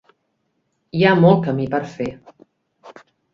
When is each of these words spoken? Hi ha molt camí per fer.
Hi 0.99 1.05
ha 1.05 1.11
molt 1.19 1.43
camí 1.49 1.67
per 1.75 1.83
fer. 1.93 2.09